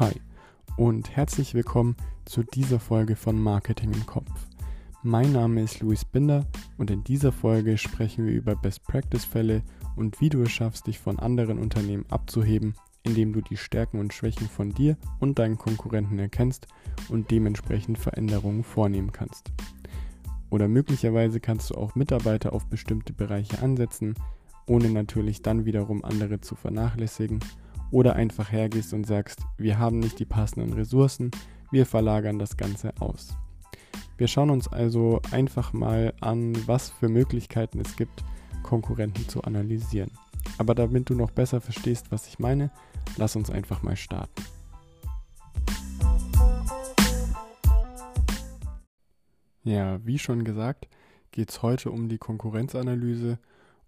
Hi 0.00 0.14
und 0.78 1.14
herzlich 1.14 1.52
willkommen 1.52 1.94
zu 2.24 2.42
dieser 2.42 2.80
Folge 2.80 3.16
von 3.16 3.38
Marketing 3.38 3.92
im 3.92 4.06
Kopf. 4.06 4.30
Mein 5.02 5.30
Name 5.30 5.60
ist 5.60 5.80
Luis 5.80 6.06
Binder 6.06 6.46
und 6.78 6.90
in 6.90 7.04
dieser 7.04 7.32
Folge 7.32 7.76
sprechen 7.76 8.24
wir 8.24 8.32
über 8.32 8.56
Best 8.56 8.82
Practice 8.84 9.26
Fälle 9.26 9.62
und 9.96 10.18
wie 10.22 10.30
du 10.30 10.40
es 10.40 10.52
schaffst, 10.52 10.86
dich 10.86 10.98
von 10.98 11.18
anderen 11.18 11.58
Unternehmen 11.58 12.06
abzuheben, 12.08 12.76
indem 13.02 13.34
du 13.34 13.42
die 13.42 13.58
Stärken 13.58 14.00
und 14.00 14.14
Schwächen 14.14 14.48
von 14.48 14.70
dir 14.70 14.96
und 15.18 15.38
deinen 15.38 15.58
Konkurrenten 15.58 16.18
erkennst 16.18 16.66
und 17.10 17.30
dementsprechend 17.30 17.98
Veränderungen 17.98 18.64
vornehmen 18.64 19.12
kannst. 19.12 19.52
Oder 20.48 20.66
möglicherweise 20.66 21.40
kannst 21.40 21.68
du 21.68 21.74
auch 21.74 21.94
Mitarbeiter 21.94 22.54
auf 22.54 22.64
bestimmte 22.64 23.12
Bereiche 23.12 23.60
ansetzen, 23.60 24.14
ohne 24.66 24.88
natürlich 24.88 25.42
dann 25.42 25.66
wiederum 25.66 26.06
andere 26.06 26.40
zu 26.40 26.54
vernachlässigen. 26.54 27.40
Oder 27.90 28.14
einfach 28.14 28.52
hergehst 28.52 28.94
und 28.94 29.06
sagst, 29.06 29.40
wir 29.58 29.78
haben 29.78 29.98
nicht 29.98 30.18
die 30.18 30.24
passenden 30.24 30.72
Ressourcen, 30.72 31.30
wir 31.70 31.86
verlagern 31.86 32.38
das 32.38 32.56
Ganze 32.56 32.92
aus. 33.00 33.36
Wir 34.16 34.28
schauen 34.28 34.50
uns 34.50 34.68
also 34.68 35.20
einfach 35.30 35.72
mal 35.72 36.14
an, 36.20 36.54
was 36.66 36.90
für 36.90 37.08
Möglichkeiten 37.08 37.80
es 37.80 37.96
gibt, 37.96 38.22
Konkurrenten 38.62 39.28
zu 39.28 39.42
analysieren. 39.42 40.10
Aber 40.58 40.74
damit 40.74 41.08
du 41.08 41.14
noch 41.14 41.30
besser 41.30 41.60
verstehst, 41.60 42.10
was 42.10 42.28
ich 42.28 42.38
meine, 42.38 42.70
lass 43.16 43.34
uns 43.34 43.50
einfach 43.50 43.82
mal 43.82 43.96
starten. 43.96 44.44
Ja, 49.62 50.04
wie 50.04 50.18
schon 50.18 50.44
gesagt, 50.44 50.88
geht 51.32 51.50
es 51.50 51.62
heute 51.62 51.90
um 51.90 52.08
die 52.08 52.18
Konkurrenzanalyse 52.18 53.38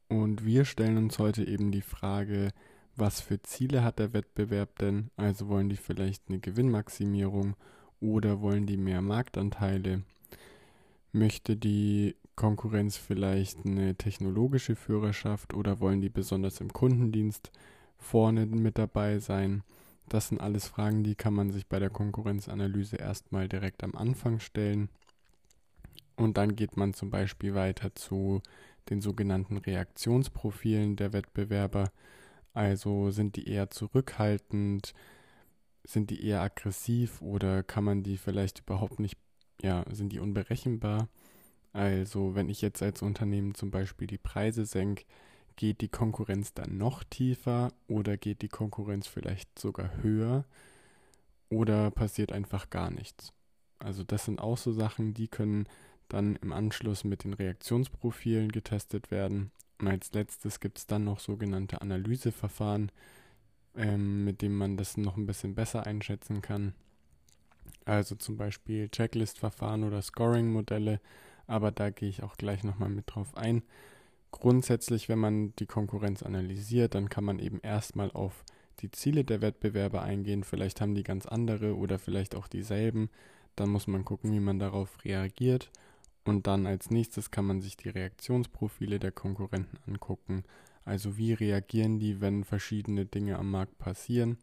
und 0.09 0.45
wir 0.45 0.65
stellen 0.65 0.97
uns 0.97 1.19
heute 1.19 1.45
eben 1.45 1.73
die 1.73 1.83
Frage, 1.83 2.53
was 2.97 3.21
für 3.21 3.43
Ziele 3.43 3.83
hat 3.85 3.99
der 3.99 4.13
Wettbewerb 4.13 4.79
denn? 4.79 5.11
Also 5.17 5.49
wollen 5.49 5.69
die 5.69 5.77
vielleicht 5.77 6.25
eine 6.29 6.39
Gewinnmaximierung 6.39 7.57
oder 8.01 8.41
wollen 8.41 8.67
die 8.67 8.77
mehr 8.77 9.03
Marktanteile? 9.03 10.03
Möchte 11.13 11.57
die 11.57 12.17
Konkurrenz 12.37 12.97
vielleicht 12.97 13.65
eine 13.65 13.95
technologische 13.95 14.77
Führerschaft 14.77 15.55
oder 15.55 15.81
wollen 15.81 16.01
die 16.01 16.09
besonders 16.09 16.61
im 16.61 16.73
Kundendienst 16.73 17.51
vorne 17.99 18.47
mit 18.47 18.79
dabei 18.79 19.19
sein? 19.19 19.63
Das 20.09 20.29
sind 20.29 20.41
alles 20.41 20.67
Fragen, 20.67 21.05
die 21.05 21.15
kann 21.15 21.35
man 21.35 21.51
sich 21.51 21.67
bei 21.67 21.79
der 21.79 21.91
Konkurrenzanalyse 21.91 22.97
erstmal 22.97 23.49
direkt 23.49 23.85
am 23.85 23.95
Anfang 23.95 24.41
stellen. 24.41 24.89
Und 26.17 26.37
dann 26.37 26.57
geht 26.57 26.77
man 26.77 26.95
zum 26.95 27.11
Beispiel 27.11 27.55
weiter 27.55 27.95
zu 27.95 28.43
den 28.91 29.01
sogenannten 29.01 29.57
Reaktionsprofilen 29.57 30.97
der 30.97 31.13
Wettbewerber. 31.13 31.91
Also 32.55 33.11
sind 33.11 33.37
die 33.37 33.49
eher 33.49 33.71
zurückhaltend, 33.71 34.95
sind 35.85 36.11
die 36.11 36.25
eher 36.25 36.43
aggressiv 36.43 37.21
oder 37.23 37.63
kann 37.63 37.85
man 37.85 38.03
die 38.03 38.17
vielleicht 38.19 38.61
überhaupt 38.61 39.01
nicht, 39.01 39.19
ja, 39.63 39.85
sind 39.91 40.11
die 40.13 40.21
unberechenbar? 40.21 41.09
Also 41.73 42.35
wenn 42.35 42.49
ich 42.49 42.61
jetzt 42.61 42.83
als 42.83 43.03
Unternehmen 43.03 43.55
zum 43.55 43.71
Beispiel 43.71 44.07
die 44.07 44.19
Preise 44.19 44.67
senke, 44.67 45.05
geht 45.57 45.81
die 45.81 45.89
Konkurrenz 45.89 46.55
dann 46.55 46.77
noch 46.77 47.05
tiefer 47.05 47.73
oder 47.89 48.17
geht 48.17 48.43
die 48.43 48.49
Konkurrenz 48.49 49.07
vielleicht 49.07 49.59
sogar 49.59 50.03
höher 50.03 50.45
oder 51.49 51.91
passiert 51.91 52.33
einfach 52.33 52.71
gar 52.71 52.91
nichts? 52.91 53.33
Also 53.79 54.05
das 54.05 54.25
sind 54.27 54.41
auch 54.41 54.59
so 54.59 54.73
Sachen, 54.73 55.15
die 55.15 55.29
können 55.29 55.67
dann 56.09 56.37
im 56.37 56.53
Anschluss 56.53 57.05
mit 57.05 57.25
den 57.25 57.33
Reaktionsprofilen 57.33 58.53
getestet 58.53 59.11
werden. 59.11 59.51
Und 59.83 59.89
als 59.89 60.13
letztes 60.13 60.61
gibt 60.61 60.79
es 60.79 60.87
dann 60.87 61.03
noch 61.03 61.19
sogenannte 61.19 61.83
Analyseverfahren, 61.83 62.93
ähm, 63.77 64.25
mit 64.25 64.41
denen 64.41 64.55
man 64.55 64.77
das 64.77 64.97
noch 64.97 65.17
ein 65.17 65.27
bisschen 65.27 65.57
besser 65.57 65.89
einschätzen 65.89 66.41
kann. 66.41 66.73
Also 67.85 68.15
zum 68.15 68.37
Beispiel 68.37 68.89
Checklist-Verfahren 68.89 69.83
oder 69.83 70.01
Scoring-Modelle, 70.01 71.01
aber 71.49 71.73
da 71.73 71.91
gehe 71.91 72.09
ich 72.09 72.23
auch 72.23 72.37
gleich 72.37 72.63
nochmal 72.63 72.91
mit 72.91 73.13
drauf 73.13 73.37
ein. 73.37 73.65
Grundsätzlich, 74.31 75.09
wenn 75.09 75.19
man 75.19 75.53
die 75.57 75.67
Konkurrenz 75.67 76.23
analysiert, 76.23 76.95
dann 76.95 77.09
kann 77.09 77.25
man 77.25 77.41
eben 77.41 77.59
erstmal 77.61 78.13
auf 78.13 78.45
die 78.79 78.93
Ziele 78.93 79.25
der 79.25 79.41
Wettbewerber 79.41 80.03
eingehen. 80.03 80.45
Vielleicht 80.45 80.81
haben 80.81 80.95
die 80.95 81.03
ganz 81.03 81.27
andere 81.27 81.77
oder 81.77 81.99
vielleicht 81.99 82.37
auch 82.37 82.47
dieselben. 82.47 83.11
Dann 83.57 83.69
muss 83.69 83.89
man 83.89 84.05
gucken, 84.05 84.31
wie 84.31 84.41
man 84.41 84.61
darauf 84.61 85.05
reagiert 85.05 85.73
und 86.25 86.47
dann 86.47 86.67
als 86.67 86.91
nächstes 86.91 87.31
kann 87.31 87.47
man 87.47 87.61
sich 87.61 87.77
die 87.77 87.89
Reaktionsprofile 87.89 88.99
der 88.99 89.13
Konkurrenten 89.13 89.79
angucken. 89.87 90.45
Also 90.85 91.17
wie 91.17 91.33
reagieren 91.33 91.99
die, 91.99 92.21
wenn 92.21 92.45
verschiedene 92.45 93.07
Dinge 93.07 93.39
am 93.39 93.51
Markt 93.51 93.79
passieren. 93.79 94.39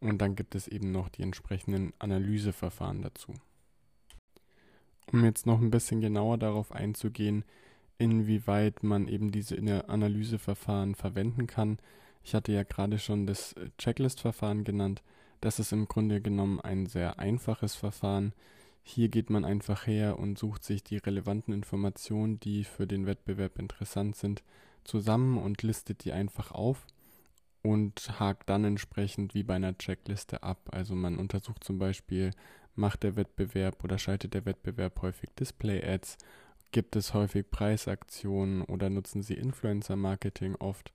Und 0.00 0.18
dann 0.18 0.36
gibt 0.36 0.54
es 0.54 0.68
eben 0.68 0.92
noch 0.92 1.08
die 1.08 1.22
entsprechenden 1.22 1.92
Analyseverfahren 1.98 3.02
dazu. 3.02 3.34
Um 5.12 5.24
jetzt 5.24 5.46
noch 5.46 5.60
ein 5.60 5.70
bisschen 5.70 6.00
genauer 6.00 6.38
darauf 6.38 6.72
einzugehen, 6.72 7.44
inwieweit 7.98 8.82
man 8.82 9.08
eben 9.08 9.30
diese 9.30 9.56
Analyseverfahren 9.88 10.94
verwenden 10.94 11.46
kann. 11.46 11.78
Ich 12.22 12.34
hatte 12.34 12.52
ja 12.52 12.64
gerade 12.64 12.98
schon 12.98 13.26
das 13.26 13.54
Checklist-Verfahren 13.78 14.64
genannt. 14.64 15.02
Das 15.40 15.58
ist 15.58 15.72
im 15.72 15.86
Grunde 15.86 16.20
genommen 16.20 16.60
ein 16.60 16.86
sehr 16.86 17.18
einfaches 17.18 17.74
Verfahren. 17.74 18.32
Hier 18.88 19.08
geht 19.08 19.30
man 19.30 19.44
einfach 19.44 19.88
her 19.88 20.16
und 20.16 20.38
sucht 20.38 20.62
sich 20.62 20.84
die 20.84 20.98
relevanten 20.98 21.52
Informationen, 21.52 22.38
die 22.38 22.62
für 22.62 22.86
den 22.86 23.04
Wettbewerb 23.04 23.58
interessant 23.58 24.14
sind, 24.14 24.44
zusammen 24.84 25.38
und 25.38 25.64
listet 25.64 26.04
die 26.04 26.12
einfach 26.12 26.52
auf 26.52 26.86
und 27.62 28.20
hakt 28.20 28.48
dann 28.48 28.64
entsprechend 28.64 29.34
wie 29.34 29.42
bei 29.42 29.56
einer 29.56 29.76
Checkliste 29.76 30.44
ab. 30.44 30.68
Also 30.70 30.94
man 30.94 31.18
untersucht 31.18 31.64
zum 31.64 31.80
Beispiel, 31.80 32.30
macht 32.76 33.02
der 33.02 33.16
Wettbewerb 33.16 33.82
oder 33.82 33.98
schaltet 33.98 34.34
der 34.34 34.46
Wettbewerb 34.46 35.02
häufig 35.02 35.30
Display-Ads, 35.30 36.16
gibt 36.70 36.94
es 36.94 37.12
häufig 37.12 37.50
Preisaktionen 37.50 38.62
oder 38.62 38.88
nutzen 38.88 39.20
sie 39.20 39.34
Influencer-Marketing 39.34 40.54
oft. 40.54 40.92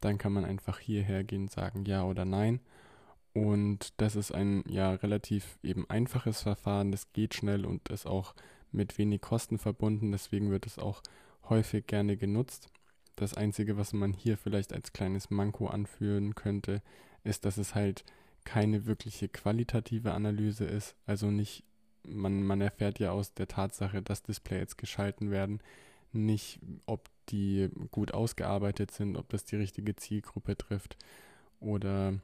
Dann 0.00 0.18
kann 0.18 0.32
man 0.32 0.44
einfach 0.44 0.80
hierher 0.80 1.22
gehen 1.22 1.46
sagen 1.46 1.84
ja 1.84 2.02
oder 2.02 2.24
nein 2.24 2.58
und 3.32 4.00
das 4.00 4.16
ist 4.16 4.32
ein 4.32 4.64
ja 4.68 4.92
relativ 4.92 5.58
eben 5.62 5.88
einfaches 5.88 6.42
Verfahren, 6.42 6.90
das 6.92 7.12
geht 7.12 7.34
schnell 7.34 7.64
und 7.64 7.88
ist 7.90 8.06
auch 8.06 8.34
mit 8.72 8.98
wenig 8.98 9.20
Kosten 9.20 9.58
verbunden, 9.58 10.12
deswegen 10.12 10.50
wird 10.50 10.66
es 10.66 10.78
auch 10.78 11.02
häufig 11.48 11.86
gerne 11.86 12.16
genutzt. 12.16 12.68
Das 13.16 13.34
Einzige, 13.34 13.76
was 13.76 13.92
man 13.92 14.12
hier 14.12 14.36
vielleicht 14.36 14.72
als 14.72 14.92
kleines 14.92 15.30
Manko 15.30 15.66
anführen 15.66 16.34
könnte, 16.34 16.82
ist, 17.24 17.44
dass 17.44 17.58
es 17.58 17.74
halt 17.74 18.04
keine 18.44 18.86
wirkliche 18.86 19.28
qualitative 19.28 20.12
Analyse 20.12 20.64
ist. 20.64 20.96
Also 21.04 21.30
nicht, 21.30 21.64
man, 22.04 22.42
man 22.42 22.60
erfährt 22.60 22.98
ja 22.98 23.10
aus 23.10 23.34
der 23.34 23.48
Tatsache, 23.48 24.02
dass 24.02 24.22
Display 24.22 24.58
jetzt 24.58 24.78
geschalten 24.78 25.30
werden, 25.30 25.60
nicht, 26.12 26.60
ob 26.86 27.08
die 27.28 27.68
gut 27.90 28.14
ausgearbeitet 28.14 28.90
sind, 28.90 29.16
ob 29.16 29.28
das 29.28 29.44
die 29.44 29.56
richtige 29.56 29.96
Zielgruppe 29.96 30.56
trifft 30.56 30.96
oder 31.60 32.14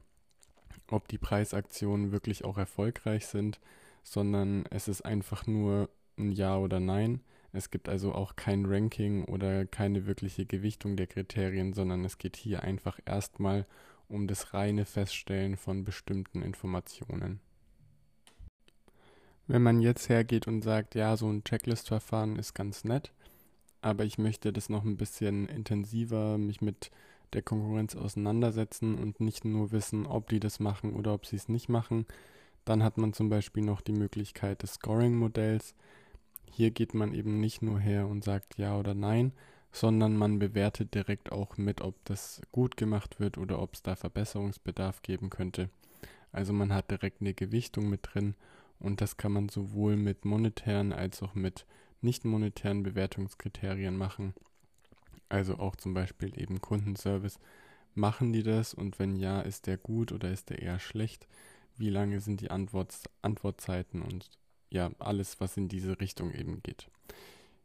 ob 0.89 1.07
die 1.07 1.17
Preisaktionen 1.17 2.11
wirklich 2.11 2.45
auch 2.45 2.57
erfolgreich 2.57 3.27
sind, 3.27 3.59
sondern 4.03 4.65
es 4.69 4.87
ist 4.87 5.01
einfach 5.01 5.47
nur 5.47 5.89
ein 6.17 6.31
Ja 6.31 6.57
oder 6.57 6.79
Nein. 6.79 7.21
Es 7.51 7.71
gibt 7.71 7.87
also 7.87 8.13
auch 8.13 8.35
kein 8.35 8.65
Ranking 8.65 9.25
oder 9.25 9.65
keine 9.65 10.05
wirkliche 10.05 10.45
Gewichtung 10.45 10.97
der 10.97 11.07
Kriterien, 11.07 11.73
sondern 11.73 12.03
es 12.03 12.17
geht 12.17 12.35
hier 12.35 12.63
einfach 12.63 12.99
erstmal 13.05 13.65
um 14.07 14.27
das 14.27 14.53
reine 14.53 14.85
Feststellen 14.85 15.57
von 15.57 15.83
bestimmten 15.83 16.41
Informationen. 16.41 17.39
Wenn 19.47 19.61
man 19.61 19.81
jetzt 19.81 20.09
hergeht 20.09 20.47
und 20.47 20.63
sagt, 20.63 20.95
ja, 20.95 21.15
so 21.17 21.29
ein 21.29 21.43
Checklist-Verfahren 21.43 22.37
ist 22.37 22.53
ganz 22.53 22.83
nett, 22.83 23.13
aber 23.81 24.03
ich 24.03 24.17
möchte 24.17 24.51
das 24.51 24.69
noch 24.69 24.83
ein 24.83 24.97
bisschen 24.97 25.47
intensiver, 25.47 26.37
mich 26.37 26.61
mit 26.61 26.89
der 27.33 27.41
Konkurrenz 27.41 27.95
auseinandersetzen 27.95 28.95
und 28.95 29.19
nicht 29.19 29.45
nur 29.45 29.71
wissen, 29.71 30.05
ob 30.05 30.29
die 30.29 30.39
das 30.39 30.59
machen 30.59 30.93
oder 30.93 31.13
ob 31.13 31.25
sie 31.25 31.35
es 31.35 31.49
nicht 31.49 31.69
machen. 31.69 32.05
Dann 32.65 32.83
hat 32.83 32.97
man 32.97 33.13
zum 33.13 33.29
Beispiel 33.29 33.63
noch 33.63 33.81
die 33.81 33.93
Möglichkeit 33.93 34.63
des 34.63 34.75
Scoring-Modells. 34.75 35.75
Hier 36.51 36.71
geht 36.71 36.93
man 36.93 37.13
eben 37.13 37.39
nicht 37.39 37.61
nur 37.61 37.79
her 37.79 38.07
und 38.07 38.23
sagt 38.23 38.57
ja 38.57 38.77
oder 38.77 38.93
nein, 38.93 39.33
sondern 39.71 40.17
man 40.17 40.39
bewertet 40.39 40.93
direkt 40.93 41.31
auch 41.31 41.57
mit, 41.57 41.81
ob 41.81 41.95
das 42.05 42.41
gut 42.51 42.77
gemacht 42.77 43.19
wird 43.19 43.37
oder 43.37 43.61
ob 43.61 43.73
es 43.73 43.83
da 43.83 43.95
Verbesserungsbedarf 43.95 45.01
geben 45.01 45.29
könnte. 45.29 45.69
Also 46.31 46.53
man 46.53 46.73
hat 46.73 46.91
direkt 46.91 47.21
eine 47.21 47.33
Gewichtung 47.33 47.89
mit 47.89 48.01
drin 48.03 48.35
und 48.79 49.01
das 49.01 49.17
kann 49.17 49.31
man 49.31 49.49
sowohl 49.49 49.95
mit 49.95 50.25
monetären 50.25 50.93
als 50.93 51.21
auch 51.21 51.35
mit 51.35 51.65
nicht 52.01 52.25
monetären 52.25 52.83
Bewertungskriterien 52.83 53.97
machen 53.97 54.33
also 55.29 55.57
auch 55.57 55.75
zum 55.75 55.93
Beispiel 55.93 56.39
eben 56.39 56.61
Kundenservice. 56.61 57.39
Machen 57.93 58.33
die 58.33 58.43
das 58.43 58.73
und 58.73 58.99
wenn 58.99 59.15
ja, 59.15 59.41
ist 59.41 59.67
der 59.67 59.77
gut 59.77 60.11
oder 60.11 60.31
ist 60.31 60.49
der 60.49 60.61
eher 60.61 60.79
schlecht? 60.79 61.27
Wie 61.77 61.89
lange 61.89 62.19
sind 62.19 62.41
die 62.41 62.51
Antwort, 62.51 62.93
Antwortzeiten 63.21 64.01
und 64.01 64.29
ja, 64.69 64.91
alles, 64.99 65.39
was 65.39 65.57
in 65.57 65.69
diese 65.69 65.99
Richtung 65.99 66.31
eben 66.31 66.61
geht. 66.61 66.89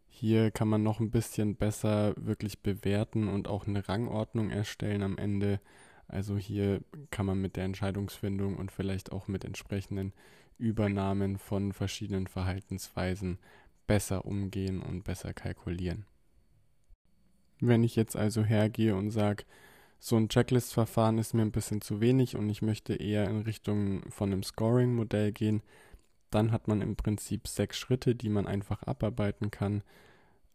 Hier 0.09 0.51
kann 0.51 0.69
man 0.69 0.83
noch 0.83 1.01
ein 1.01 1.11
bisschen 1.11 1.57
besser 1.57 2.15
wirklich 2.17 2.63
bewerten 2.63 3.29
und 3.29 3.49
auch 3.49 3.67
eine 3.67 3.89
Rangordnung 3.89 4.51
erstellen 4.51 5.03
am 5.03 5.19
Ende. 5.19 5.61
Also 6.09 6.37
hier 6.37 6.83
kann 7.11 7.27
man 7.27 7.41
mit 7.41 7.57
der 7.57 7.65
Entscheidungsfindung 7.65 8.57
und 8.57 8.71
vielleicht 8.71 9.13
auch 9.13 9.29
mit 9.29 9.45
entsprechenden 9.45 10.13
Übernahmen 10.59 11.39
von 11.39 11.73
verschiedenen 11.73 12.27
Verhaltensweisen 12.27 13.39
besser 13.87 14.27
umgehen 14.27 14.83
und 14.83 15.05
besser 15.05 15.33
kalkulieren. 15.33 16.05
Wenn 17.61 17.85
ich 17.85 17.97
jetzt 17.97 18.17
also 18.17 18.43
hergehe 18.43 18.97
und 18.97 19.11
sage, 19.11 19.45
so 19.99 20.17
ein 20.17 20.29
Checklist-Verfahren 20.29 21.19
ist 21.19 21.35
mir 21.35 21.43
ein 21.43 21.53
bisschen 21.53 21.83
zu 21.83 22.01
wenig 22.01 22.37
und 22.37 22.49
ich 22.49 22.63
möchte 22.63 22.95
eher 22.95 23.29
in 23.29 23.43
Richtung 23.43 24.11
von 24.11 24.33
einem 24.33 24.43
Scoring-Modell 24.43 25.33
gehen, 25.33 25.63
dann 26.31 26.53
hat 26.53 26.69
man 26.69 26.81
im 26.81 26.97
Prinzip 26.97 27.47
sechs 27.47 27.77
Schritte, 27.77 28.15
die 28.15 28.31
man 28.31 28.47
einfach 28.47 28.83
abarbeiten 28.85 29.51
kann. 29.51 29.83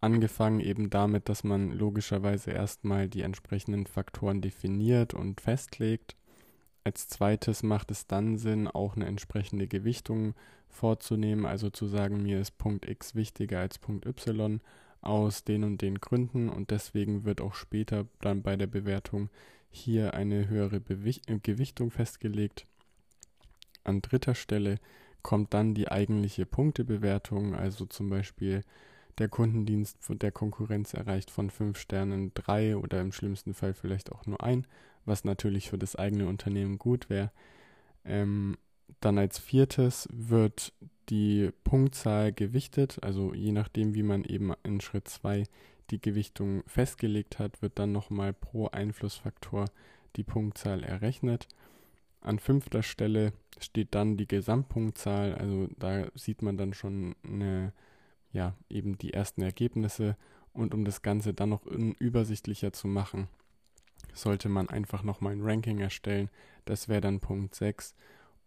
Angefangen 0.02 0.62
eben 0.62 0.90
damit, 0.90 1.30
dass 1.30 1.44
man 1.44 1.72
logischerweise 1.72 2.52
erstmal 2.52 3.08
die 3.08 3.22
entsprechenden 3.22 3.86
Faktoren 3.86 4.42
definiert 4.42 5.14
und 5.14 5.42
festlegt. 5.42 6.16
Als 6.84 7.08
zweites 7.08 7.62
macht 7.62 7.92
es 7.92 8.08
dann 8.08 8.38
Sinn, 8.38 8.68
auch 8.68 8.96
eine 8.96 9.06
entsprechende 9.06 9.68
Gewichtung 9.68 10.34
vorzunehmen, 10.70 11.46
also 11.46 11.70
zu 11.70 11.88
sagen, 11.88 12.24
mir 12.24 12.40
ist 12.40 12.58
Punkt 12.58 12.88
X 12.88 13.16
wichtiger 13.16 13.60
als 13.60 13.78
Punkt 13.78 14.06
Y 14.06 14.60
aus 15.06 15.44
den 15.44 15.64
und 15.64 15.82
den 15.82 16.00
Gründen 16.00 16.50
und 16.50 16.72
deswegen 16.72 17.26
wird 17.26 17.42
auch 17.42 17.54
später 17.54 18.08
dann 18.22 18.42
bei 18.42 18.56
der 18.56 18.68
Bewertung 18.68 19.30
hier 19.70 20.14
eine 20.14 20.48
höhere 20.48 20.78
äh, 20.78 21.40
Gewichtung 21.40 21.92
festgelegt. 21.92 22.66
An 23.84 24.02
dritter 24.02 24.36
Stelle 24.36 24.80
kommt 25.22 25.54
dann 25.54 25.74
die 25.74 25.90
eigentliche 25.90 26.46
Punktebewertung, 26.46 27.56
also 27.56 27.86
zum 27.86 28.10
Beispiel 28.10 28.64
der 29.18 29.30
Kundendienst 29.30 29.98
der 30.10 30.32
Konkurrenz 30.32 30.94
erreicht 30.94 31.32
von 31.32 31.50
fünf 31.50 31.80
Sternen 31.80 32.34
drei 32.34 32.76
oder 32.78 33.02
im 33.02 33.12
schlimmsten 33.12 33.54
Fall 33.54 33.74
vielleicht 33.74 34.12
auch 34.12 34.26
nur 34.26 34.44
ein, 34.44 34.68
was 35.06 35.24
natürlich 35.24 35.70
für 35.70 35.78
das 35.78 35.96
eigene 35.96 36.28
Unternehmen 36.28 36.78
gut 36.78 37.10
wäre. 37.10 37.32
Ähm, 38.04 38.58
dann 39.02 39.18
als 39.18 39.40
viertes 39.40 40.08
wird 40.12 40.74
die 41.10 41.52
Punktzahl 41.64 42.34
gewichtet, 42.34 42.98
also 43.04 43.34
je 43.34 43.52
nachdem, 43.52 43.94
wie 43.94 44.04
man 44.04 44.24
eben 44.24 44.54
in 44.64 44.82
Schritt 44.82 45.08
2 45.08 45.44
die 45.92 46.02
Gewichtung 46.02 46.64
festgelegt 46.66 47.38
hat, 47.38 47.62
wird 47.62 47.78
dann 47.78 47.92
nochmal 47.92 48.34
pro 48.34 48.68
Einflussfaktor 48.68 49.66
die 50.16 50.24
Punktzahl 50.24 50.84
errechnet. 50.84 51.48
An 52.22 52.40
fünfter 52.40 52.82
Stelle 52.82 53.34
steht 53.60 53.94
dann 53.94 54.18
die 54.18 54.28
Gesamtpunktzahl, 54.28 55.36
also 55.36 55.68
da 55.78 56.08
sieht 56.16 56.42
man 56.42 56.58
dann 56.58 56.74
schon 56.74 57.16
eine, 57.24 57.72
ja, 58.34 58.56
eben 58.70 58.98
die 58.98 59.14
ersten 59.14 59.44
Ergebnisse 59.44 60.18
und 60.54 60.74
um 60.74 60.86
das 60.86 61.04
Ganze 61.04 61.34
dann 61.34 61.50
noch 61.50 61.66
übersichtlicher 61.66 62.74
zu 62.74 62.88
machen, 62.88 63.28
sollte 64.14 64.50
man 64.50 64.70
einfach 64.70 65.04
nochmal 65.04 65.34
ein 65.34 65.44
Ranking 65.44 65.80
erstellen. 65.80 66.30
Das 66.64 66.88
wäre 66.88 67.02
dann 67.02 67.20
Punkt 67.20 67.54
6 67.54 67.94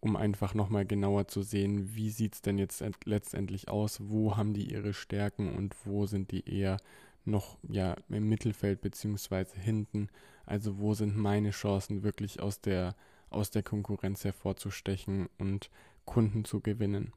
um 0.01 0.17
einfach 0.17 0.55
nochmal 0.55 0.87
genauer 0.87 1.29
zu 1.29 1.43
sehen, 1.43 1.95
wie 1.95 2.11
sieht 2.11 2.35
es 2.35 2.43
denn 2.43 2.59
jetzt 2.59 2.85
letztendlich 3.05 3.69
aus, 3.69 4.01
wo 4.09 4.37
haben 4.37 4.55
die 4.55 4.71
ihre 4.71 4.95
Stärken 4.95 5.55
und 5.57 5.75
wo 5.85 6.07
sind 6.07 6.31
die 6.31 6.49
eher 6.49 6.79
noch 7.25 7.59
ja 7.69 7.97
im 8.09 8.29
Mittelfeld 8.29 8.81
beziehungsweise 8.81 9.59
hinten. 9.59 10.09
Also 10.47 10.79
wo 10.79 10.95
sind 10.95 11.17
meine 11.17 11.51
Chancen 11.51 12.03
wirklich 12.03 12.41
aus 12.41 12.61
der 12.61 12.95
aus 13.31 13.51
der 13.51 13.63
Konkurrenz 13.63 14.25
hervorzustechen 14.25 15.29
und 15.39 15.71
Kunden 16.05 16.45
zu 16.45 16.61
gewinnen. 16.61 17.13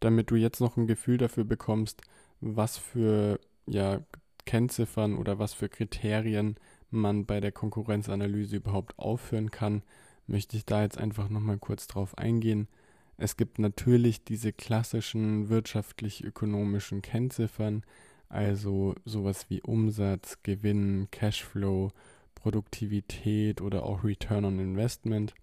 Damit 0.00 0.30
du 0.30 0.36
jetzt 0.36 0.60
noch 0.60 0.76
ein 0.76 0.86
Gefühl 0.86 1.18
dafür 1.18 1.44
bekommst, 1.44 2.02
was 2.40 2.76
für 2.76 3.40
ja, 3.66 4.02
Kennziffern 4.44 5.16
oder 5.16 5.38
was 5.38 5.54
für 5.54 5.68
Kriterien 5.68 6.56
man 6.90 7.24
bei 7.24 7.40
der 7.40 7.52
Konkurrenzanalyse 7.52 8.56
überhaupt 8.56 8.98
aufführen 8.98 9.50
kann, 9.50 9.82
möchte 10.30 10.56
ich 10.56 10.64
da 10.64 10.82
jetzt 10.82 10.98
einfach 10.98 11.28
nochmal 11.28 11.58
kurz 11.58 11.86
drauf 11.86 12.16
eingehen. 12.16 12.68
Es 13.16 13.36
gibt 13.36 13.58
natürlich 13.58 14.24
diese 14.24 14.52
klassischen 14.52 15.50
wirtschaftlich-ökonomischen 15.50 17.02
Kennziffern, 17.02 17.82
also 18.28 18.94
sowas 19.04 19.50
wie 19.50 19.60
Umsatz, 19.60 20.38
Gewinn, 20.42 21.08
Cashflow, 21.10 21.92
Produktivität 22.34 23.60
oder 23.60 23.84
auch 23.84 24.04
Return 24.04 24.44
on 24.44 24.58
Investment. 24.58 25.34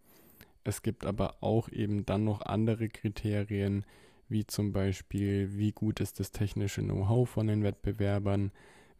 Es 0.63 0.81
gibt 0.81 1.05
aber 1.05 1.35
auch 1.41 1.69
eben 1.69 2.05
dann 2.05 2.23
noch 2.23 2.41
andere 2.41 2.89
Kriterien, 2.89 3.85
wie 4.29 4.47
zum 4.47 4.73
Beispiel, 4.73 5.57
wie 5.57 5.71
gut 5.71 5.99
ist 5.99 6.19
das 6.19 6.31
technische 6.31 6.81
Know-how 6.81 7.29
von 7.29 7.47
den 7.47 7.63
Wettbewerbern, 7.63 8.51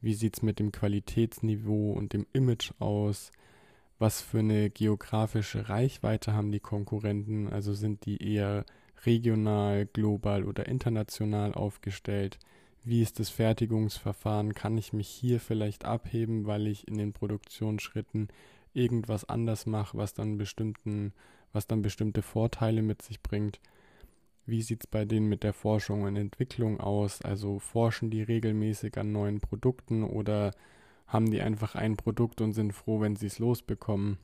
wie 0.02 0.14
sieht 0.14 0.38
es 0.38 0.42
mit 0.44 0.60
dem 0.60 0.72
Qualitätsniveau 0.72 1.94
und 1.94 2.14
dem 2.14 2.28
Image 2.34 2.72
aus, 2.80 3.32
was 4.00 4.22
für 4.22 4.40
eine 4.40 4.70
geografische 4.70 5.70
Reichweite 5.70 6.34
haben 6.34 6.52
die 6.52 6.60
Konkurrenten, 6.60 7.48
also 7.48 7.74
sind 7.74 8.06
die 8.06 8.22
eher 8.22 8.66
regional, 9.06 9.86
global 9.86 10.44
oder 10.44 10.68
international 10.68 11.54
aufgestellt, 11.54 12.40
wie 12.84 13.02
ist 13.02 13.20
das 13.20 13.30
Fertigungsverfahren, 13.30 14.54
kann 14.54 14.78
ich 14.78 14.94
mich 14.94 15.10
hier 15.10 15.42
vielleicht 15.42 15.84
abheben, 15.84 16.46
weil 16.46 16.68
ich 16.68 16.88
in 16.88 16.98
den 16.98 17.12
Produktionsschritten 17.12 18.30
irgendwas 18.74 19.28
anders 19.28 19.66
mache, 19.66 19.98
was 19.98 20.14
dann 20.14 20.38
bestimmten, 20.38 21.12
was 21.52 21.68
dann 21.68 21.82
bestimmte 21.82 22.22
Vorteile 22.22 22.82
mit 22.82 23.02
sich 23.02 23.22
bringt. 23.22 23.60
Wie 24.46 24.62
sieht 24.62 24.86
es 24.86 24.88
bei 24.88 25.04
denen 25.04 25.28
mit 25.28 25.44
der 25.44 25.52
Forschung 25.52 26.04
und 26.04 26.16
Entwicklung 26.16 26.80
aus? 26.80 27.22
Also 27.22 27.60
forschen 27.60 28.10
die 28.10 28.22
regelmäßig 28.22 28.98
an 28.98 29.12
neuen 29.12 29.42
Produkten 29.42 30.06
oder 30.06 30.52
haben 31.08 31.32
die 31.32 31.42
einfach 31.42 31.76
ein 31.76 31.98
Produkt 31.98 32.42
und 32.42 32.54
sind 32.54 32.74
froh, 32.74 33.00
wenn 33.00 33.16
sie 33.16 33.28
es 33.28 33.40
losbekommen. 33.40 34.18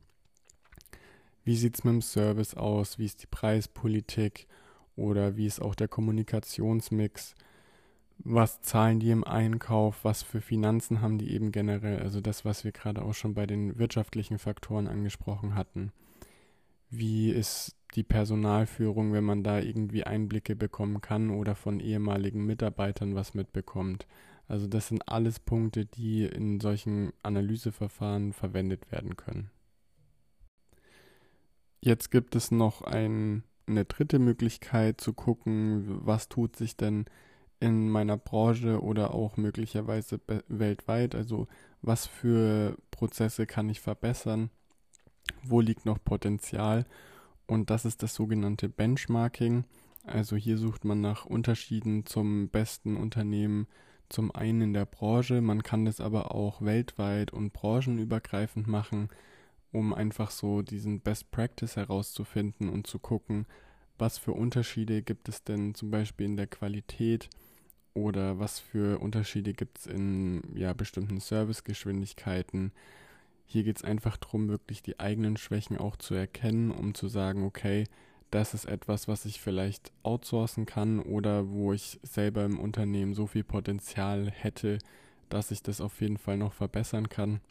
Wie 1.44 1.56
sieht 1.56 1.76
es 1.76 1.84
mit 1.84 1.94
dem 1.94 2.02
Service 2.02 2.56
aus? 2.56 3.00
Wie 3.00 3.06
ist 3.06 3.24
die 3.24 3.28
Preispolitik? 3.28 4.48
Oder 4.96 5.36
wie 5.36 5.46
ist 5.46 5.62
auch 5.62 5.76
der 5.76 5.88
Kommunikationsmix? 5.88 7.36
Was 8.20 8.62
zahlen 8.62 9.00
die 9.00 9.12
im 9.12 9.24
Einkauf? 9.24 10.04
Was 10.04 10.24
für 10.24 10.40
Finanzen 10.40 11.02
haben 11.02 11.18
die 11.18 11.34
eben 11.34 11.52
generell? 11.52 12.00
Also 12.00 12.22
das, 12.22 12.46
was 12.46 12.64
wir 12.64 12.72
gerade 12.72 13.02
auch 13.02 13.14
schon 13.14 13.34
bei 13.34 13.46
den 13.46 13.78
wirtschaftlichen 13.78 14.38
Faktoren 14.38 14.88
angesprochen 14.88 15.56
hatten. 15.56 15.92
Wie 16.90 17.32
ist 17.32 17.76
die 17.96 18.04
Personalführung, 18.04 19.14
wenn 19.14 19.24
man 19.24 19.44
da 19.44 19.60
irgendwie 19.60 20.04
Einblicke 20.04 20.56
bekommen 20.56 21.02
kann 21.02 21.32
oder 21.32 21.56
von 21.56 21.80
ehemaligen 21.80 22.46
Mitarbeitern 22.46 23.16
was 23.16 23.34
mitbekommt? 23.34 24.06
Also 24.54 24.68
das 24.68 24.90
sind 24.90 25.10
alles 25.10 25.40
Punkte, 25.40 25.88
die 25.88 26.26
in 26.26 26.60
solchen 26.60 27.12
Analyseverfahren 27.24 28.34
verwendet 28.34 28.92
werden 28.92 29.18
können. 29.18 29.50
Jetzt 31.82 32.12
gibt 32.12 32.36
es 32.36 32.52
noch 32.52 32.84
ein, 32.84 33.42
eine 33.66 33.86
dritte 33.86 34.20
Möglichkeit 34.20 35.02
zu 35.02 35.14
gucken, 35.14 36.06
was 36.06 36.30
tut 36.30 36.56
sich 36.56 36.78
denn 36.78 37.06
in 37.60 37.90
meiner 37.90 38.16
Branche 38.16 38.80
oder 38.84 39.16
auch 39.16 39.38
möglicherweise 39.38 40.20
weltweit. 40.48 41.16
Also 41.16 41.48
was 41.82 42.06
für 42.06 42.78
Prozesse 42.92 43.48
kann 43.48 43.70
ich 43.70 43.82
verbessern, 43.82 44.52
wo 45.42 45.62
liegt 45.62 45.88
noch 45.88 45.98
Potenzial 46.04 46.86
und 47.48 47.72
das 47.72 47.86
ist 47.86 48.04
das 48.04 48.14
sogenannte 48.14 48.70
Benchmarking. 48.70 49.64
Also 50.04 50.36
hier 50.36 50.60
sucht 50.60 50.86
man 50.86 51.02
nach 51.02 51.26
Unterschieden 51.26 52.06
zum 52.06 52.50
besten 52.50 52.98
Unternehmen 52.98 53.66
zum 54.14 54.34
einen 54.34 54.62
in 54.62 54.74
der 54.74 54.86
Branche, 54.86 55.42
man 55.42 55.64
kann 55.64 55.86
das 55.86 56.00
aber 56.00 56.36
auch 56.36 56.62
weltweit 56.62 57.34
und 57.34 57.52
branchenübergreifend 57.52 58.68
machen, 58.68 59.10
um 59.72 59.92
einfach 59.92 60.30
so 60.30 60.62
diesen 60.62 61.00
Best 61.00 61.32
Practice 61.32 61.76
herauszufinden 61.76 62.70
und 62.70 62.86
zu 62.86 63.00
gucken, 63.00 63.48
was 63.98 64.20
für 64.20 64.34
Unterschiede 64.34 65.02
gibt 65.02 65.30
es 65.30 65.44
denn 65.44 65.74
zum 65.74 65.90
Beispiel 65.90 66.28
in 66.28 66.38
der 66.38 66.46
Qualität 66.46 67.28
oder 67.96 68.38
was 68.38 68.60
für 68.60 69.00
Unterschiede 69.00 69.54
gibt 69.54 69.80
es 69.80 69.88
in 69.88 70.44
ja, 70.56 70.74
bestimmten 70.74 71.20
Servicegeschwindigkeiten. 71.20 72.72
Hier 73.46 73.64
geht 73.64 73.78
es 73.78 73.84
einfach 73.84 74.18
darum, 74.18 74.48
wirklich 74.48 74.84
die 74.84 75.00
eigenen 75.00 75.38
Schwächen 75.38 75.78
auch 75.78 75.96
zu 75.96 76.14
erkennen, 76.14 76.70
um 76.70 76.94
zu 76.94 77.08
sagen, 77.08 77.44
okay, 77.44 77.86
das 78.34 78.56
ist 78.56 78.66
etwas, 78.66 79.08
was 79.08 79.26
ich 79.26 79.40
vielleicht 79.40 79.92
outsourcen 80.02 80.66
kann 80.66 81.00
oder 81.00 81.52
wo 81.52 81.72
ich 81.72 82.00
selber 82.02 82.44
im 82.46 82.60
Unternehmen 82.60 83.14
so 83.14 83.28
viel 83.28 83.44
Potenzial 83.44 84.32
hätte, 84.32 84.80
dass 85.30 85.52
ich 85.52 85.62
das 85.62 85.82
auf 85.82 86.02
jeden 86.02 86.18
Fall 86.18 86.38
noch 86.38 86.54
verbessern 86.54 87.10
kann. 87.10 87.42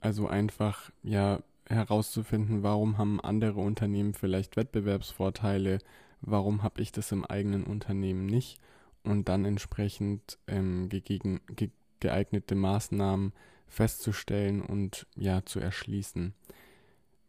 Also 0.00 0.26
einfach, 0.26 0.90
ja, 1.02 1.40
herauszufinden, 1.66 2.62
warum 2.62 2.96
haben 2.96 3.20
andere 3.20 3.60
Unternehmen 3.60 4.14
vielleicht 4.14 4.56
Wettbewerbsvorteile, 4.56 5.80
warum 6.22 6.62
habe 6.62 6.80
ich 6.80 6.90
das 6.90 7.12
im 7.12 7.26
eigenen 7.26 7.64
Unternehmen 7.64 8.24
nicht 8.24 8.58
und 9.04 9.28
dann 9.28 9.44
entsprechend 9.44 10.38
ähm, 10.46 10.88
gegegen, 10.88 11.40
ge 11.54 11.68
geeignete 12.00 12.54
Maßnahmen 12.54 13.34
festzustellen 13.68 14.62
und 14.62 15.06
ja 15.14 15.44
zu 15.44 15.60
erschließen. 15.60 16.32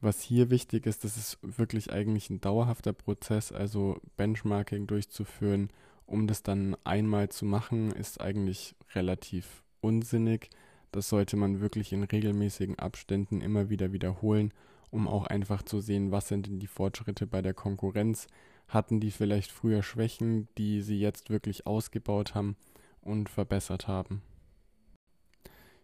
Was 0.04 0.20
hier 0.20 0.50
wichtig 0.50 0.88
ist, 0.88 1.04
das 1.04 1.16
ist 1.16 1.38
wirklich 1.44 1.94
eigentlich 1.94 2.32
ein 2.32 2.42
dauerhafter 2.42 2.92
Prozess, 2.92 3.52
also 3.52 4.02
Benchmarking 4.18 4.88
durchzuführen, 4.88 5.70
um 6.08 6.26
das 6.26 6.42
dann 6.42 6.76
einmal 6.84 7.30
zu 7.30 7.46
machen, 7.46 7.92
ist 7.92 8.20
eigentlich 8.20 8.76
relativ 8.96 9.64
unsinnig. 9.80 10.50
das 10.92 11.08
sollte 11.08 11.38
man 11.38 11.62
wirklich 11.62 11.94
in 11.94 12.04
regelmäßigen 12.04 12.78
Abständen 12.80 13.42
immer 13.42 13.70
wieder 13.70 13.94
wiederholen, 13.94 14.54
um 14.90 15.08
auch 15.08 15.28
einfach 15.28 15.62
zu 15.62 15.80
sehen, 15.80 16.12
was 16.12 16.28
sind 16.28 16.48
denn 16.48 16.60
die 16.60 16.68
Fortschritte 16.68 17.28
bei 17.28 17.42
der 17.42 17.54
Konkurrenz, 17.54 18.28
hatten 18.68 19.00
die 19.00 19.12
vielleicht 19.12 19.52
früher 19.52 19.84
Schwächen, 19.84 20.50
die 20.58 20.82
sie 20.82 21.00
jetzt 21.00 21.30
wirklich 21.30 21.68
ausgebaut 21.68 22.34
haben 22.36 22.58
und 23.02 23.30
verbessert 23.30 23.88
haben. 23.88 24.22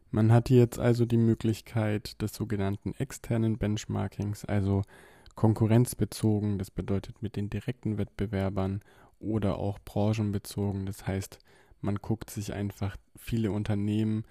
Man 0.10 0.32
hat 0.32 0.50
jetzt 0.50 0.80
also 0.80 1.06
die 1.06 1.18
Möglichkeit 1.18 2.22
des 2.22 2.34
sogenannten 2.34 2.94
externen 2.98 3.58
Benchmarkings, 3.58 4.46
also 4.46 4.84
konkurrenzbezogen, 5.36 6.58
das 6.58 6.72
bedeutet 6.72 7.22
mit 7.22 7.36
den 7.36 7.50
direkten 7.50 7.98
Wettbewerbern 7.98 8.82
oder 9.20 9.58
auch 9.58 9.80
branchenbezogen, 9.80 10.86
das 10.86 11.06
heißt, 11.06 11.40
man 11.82 11.96
guckt 11.98 12.30
sich 12.30 12.54
einfach 12.54 12.96
viele 13.16 13.52
Unternehmen 13.52 14.24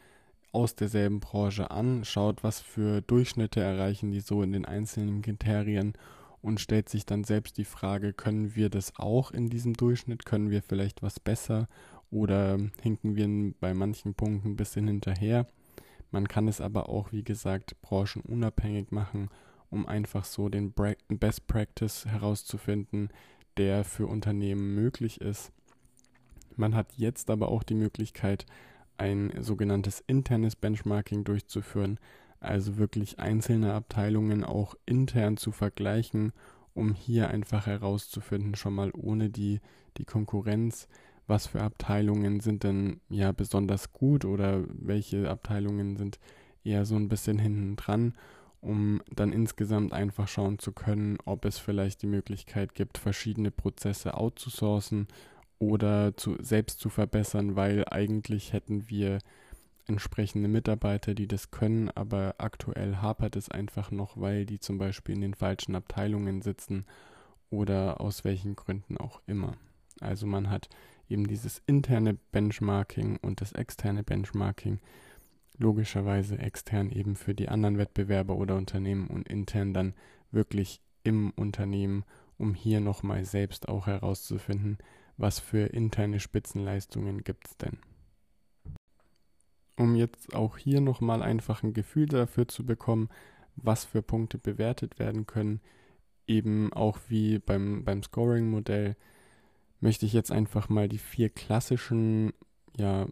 aus 0.52 0.74
derselben 0.74 1.20
Branche 1.20 1.70
an, 1.70 2.04
schaut, 2.04 2.42
was 2.42 2.60
für 2.60 3.02
Durchschnitte 3.02 3.60
erreichen 3.60 4.10
die 4.10 4.20
so 4.20 4.42
in 4.42 4.52
den 4.52 4.64
einzelnen 4.64 5.20
Kriterien 5.20 5.92
und 6.40 6.60
stellt 6.60 6.88
sich 6.88 7.04
dann 7.04 7.24
selbst 7.24 7.58
die 7.58 7.64
Frage, 7.64 8.12
können 8.12 8.56
wir 8.56 8.70
das 8.70 8.92
auch 8.96 9.30
in 9.30 9.50
diesem 9.50 9.74
Durchschnitt, 9.74 10.24
können 10.24 10.50
wir 10.50 10.62
vielleicht 10.62 11.02
was 11.02 11.20
besser 11.20 11.68
oder 12.10 12.58
hinken 12.82 13.16
wir 13.16 13.52
bei 13.60 13.74
manchen 13.74 14.14
Punkten 14.14 14.50
ein 14.50 14.56
bisschen 14.56 14.86
hinterher. 14.86 15.46
Man 16.10 16.28
kann 16.28 16.48
es 16.48 16.60
aber 16.60 16.88
auch, 16.88 17.12
wie 17.12 17.24
gesagt, 17.24 17.80
branchenunabhängig 17.82 18.90
machen, 18.90 19.28
um 19.70 19.86
einfach 19.86 20.24
so 20.24 20.48
den 20.48 20.72
Best 21.08 21.46
Practice 21.46 22.06
herauszufinden, 22.06 23.10
der 23.56 23.84
für 23.84 24.06
Unternehmen 24.06 24.74
möglich 24.74 25.20
ist. 25.20 25.52
Man 26.56 26.74
hat 26.74 26.94
jetzt 26.96 27.30
aber 27.30 27.48
auch 27.48 27.62
die 27.62 27.74
Möglichkeit, 27.74 28.46
ein 28.98 29.32
sogenanntes 29.40 30.02
internes 30.06 30.56
Benchmarking 30.56 31.24
durchzuführen, 31.24 31.98
also 32.40 32.78
wirklich 32.78 33.18
einzelne 33.18 33.74
Abteilungen 33.74 34.44
auch 34.44 34.74
intern 34.86 35.36
zu 35.36 35.52
vergleichen, 35.52 36.32
um 36.74 36.94
hier 36.94 37.28
einfach 37.28 37.66
herauszufinden, 37.66 38.54
schon 38.54 38.74
mal 38.74 38.90
ohne 38.94 39.30
die, 39.30 39.60
die 39.96 40.04
Konkurrenz, 40.04 40.88
was 41.26 41.46
für 41.46 41.60
Abteilungen 41.62 42.40
sind 42.40 42.62
denn 42.62 43.00
ja 43.08 43.32
besonders 43.32 43.92
gut 43.92 44.24
oder 44.24 44.64
welche 44.68 45.28
Abteilungen 45.28 45.96
sind 45.96 46.18
eher 46.64 46.84
so 46.84 46.96
ein 46.96 47.08
bisschen 47.08 47.38
hinten 47.38 47.76
dran, 47.76 48.14
um 48.60 49.02
dann 49.14 49.32
insgesamt 49.32 49.92
einfach 49.92 50.28
schauen 50.28 50.58
zu 50.58 50.72
können, 50.72 51.18
ob 51.24 51.44
es 51.44 51.58
vielleicht 51.58 52.02
die 52.02 52.08
Möglichkeit 52.08 52.74
gibt, 52.74 52.98
verschiedene 52.98 53.50
Prozesse 53.50 54.14
outzusourcen 54.14 55.08
oder 55.58 56.16
zu, 56.16 56.36
selbst 56.40 56.80
zu 56.80 56.88
verbessern, 56.88 57.56
weil 57.56 57.84
eigentlich 57.88 58.52
hätten 58.52 58.88
wir 58.88 59.18
entsprechende 59.86 60.48
Mitarbeiter, 60.48 61.14
die 61.14 61.28
das 61.28 61.50
können, 61.50 61.90
aber 61.90 62.34
aktuell 62.38 62.96
hapert 62.96 63.36
es 63.36 63.48
einfach 63.50 63.90
noch, 63.90 64.20
weil 64.20 64.44
die 64.44 64.58
zum 64.58 64.78
Beispiel 64.78 65.14
in 65.14 65.20
den 65.20 65.34
falschen 65.34 65.76
Abteilungen 65.76 66.42
sitzen 66.42 66.86
oder 67.50 68.00
aus 68.00 68.24
welchen 68.24 68.56
Gründen 68.56 68.98
auch 68.98 69.20
immer. 69.26 69.56
Also 70.00 70.26
man 70.26 70.50
hat 70.50 70.68
eben 71.08 71.26
dieses 71.26 71.62
interne 71.66 72.14
Benchmarking 72.32 73.18
und 73.22 73.40
das 73.40 73.52
externe 73.52 74.02
Benchmarking, 74.02 74.80
logischerweise 75.58 76.38
extern 76.38 76.90
eben 76.90 77.16
für 77.16 77.34
die 77.34 77.48
anderen 77.48 77.78
Wettbewerber 77.78 78.36
oder 78.36 78.56
Unternehmen 78.56 79.08
und 79.08 79.28
intern 79.28 79.72
dann 79.72 79.94
wirklich 80.30 80.80
im 81.02 81.30
Unternehmen, 81.30 82.04
um 82.38 82.54
hier 82.54 82.80
nochmal 82.80 83.24
selbst 83.24 83.68
auch 83.68 83.86
herauszufinden, 83.86 84.78
was 85.16 85.40
für 85.40 85.66
interne 85.66 86.20
Spitzenleistungen 86.20 87.24
gibt 87.24 87.48
es 87.48 87.56
denn. 87.56 87.78
Um 89.76 89.94
jetzt 89.94 90.34
auch 90.34 90.58
hier 90.58 90.80
nochmal 90.80 91.22
einfach 91.22 91.62
ein 91.62 91.72
Gefühl 91.72 92.06
dafür 92.06 92.48
zu 92.48 92.64
bekommen, 92.64 93.08
was 93.56 93.84
für 93.84 94.02
Punkte 94.02 94.38
bewertet 94.38 94.98
werden 94.98 95.26
können, 95.26 95.60
eben 96.26 96.72
auch 96.72 96.98
wie 97.08 97.38
beim, 97.38 97.84
beim 97.84 98.02
Scoring-Modell, 98.02 98.96
möchte 99.80 100.06
ich 100.06 100.12
jetzt 100.12 100.32
einfach 100.32 100.68
mal 100.68 100.88
die 100.88 100.98
vier 100.98 101.28
klassischen 101.28 102.32
ja, 102.76 103.06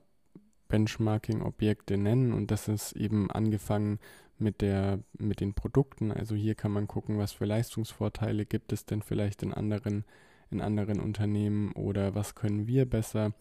Benchmarking-Objekte 0.69 1.97
nennen 1.97 2.33
und 2.33 2.51
das 2.51 2.69
ist 2.69 2.93
eben 2.93 3.31
angefangen 3.31 3.99
mit 4.39 4.61
der 4.61 4.99
mit 5.17 5.41
den 5.41 5.55
Produkten. 5.55 6.11
Also 6.11 6.35
hier 6.35 6.55
kann 6.55 6.73
man 6.73 6.89
gucken, 6.89 7.19
was 7.19 7.33
für 7.33 7.45
Leistungsvorteile 7.45 8.47
gibt 8.47 8.73
es 8.73 8.85
denn 8.85 9.03
vielleicht 9.03 9.43
in 9.43 9.55
anderen 9.55 10.05
in 10.51 10.61
anderen 10.61 11.01
Unternehmen 11.01 11.73
oder 11.73 12.15
was 12.15 12.35
können 12.35 12.67
wir 12.67 12.87
besser. 12.87 13.33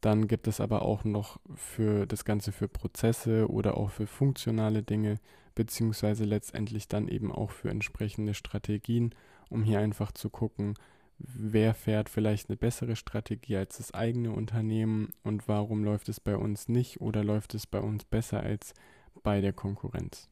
Dann 0.00 0.28
gibt 0.28 0.46
es 0.46 0.60
aber 0.60 0.82
auch 0.82 1.04
noch 1.04 1.40
für 1.54 2.06
das 2.06 2.24
Ganze 2.24 2.52
für 2.52 2.68
Prozesse 2.68 3.48
oder 3.48 3.76
auch 3.76 3.90
für 3.90 4.06
funktionale 4.06 4.82
Dinge, 4.82 5.18
beziehungsweise 5.54 6.24
letztendlich 6.24 6.88
dann 6.88 7.08
eben 7.08 7.32
auch 7.32 7.50
für 7.50 7.70
entsprechende 7.70 8.34
Strategien, 8.34 9.14
um 9.48 9.62
hier 9.64 9.80
einfach 9.80 10.12
zu 10.12 10.30
gucken, 10.30 10.74
wer 11.18 11.74
fährt 11.74 12.08
vielleicht 12.08 12.48
eine 12.48 12.56
bessere 12.56 12.96
Strategie 12.96 13.56
als 13.56 13.78
das 13.78 13.94
eigene 13.94 14.32
Unternehmen 14.32 15.12
und 15.22 15.48
warum 15.48 15.84
läuft 15.84 16.08
es 16.08 16.20
bei 16.20 16.36
uns 16.36 16.68
nicht 16.68 17.00
oder 17.00 17.24
läuft 17.24 17.54
es 17.54 17.66
bei 17.66 17.80
uns 17.80 18.04
besser 18.04 18.40
als 18.40 18.74
bei 19.22 19.40
der 19.40 19.52
Konkurrenz. 19.52 20.28